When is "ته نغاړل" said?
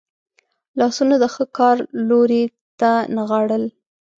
2.79-3.63